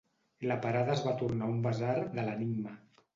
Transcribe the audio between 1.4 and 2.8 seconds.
un basar de l'enigma.